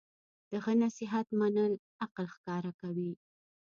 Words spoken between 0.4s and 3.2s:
د ښه نصیحت منل عقل ښکاره کوي.